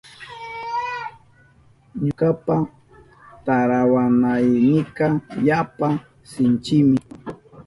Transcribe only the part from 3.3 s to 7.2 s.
tarawanaynika yapa sinchimi.